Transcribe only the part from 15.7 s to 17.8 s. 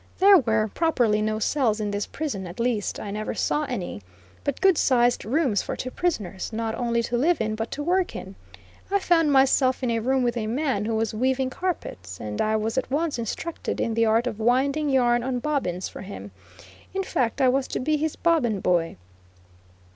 for him in fact, I was to